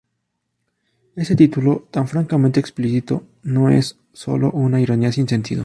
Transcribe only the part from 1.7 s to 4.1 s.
tan francamente explícito no es